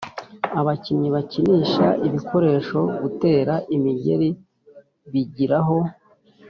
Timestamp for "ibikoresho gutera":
2.07-3.53